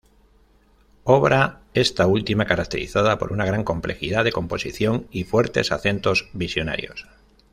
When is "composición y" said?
4.31-5.25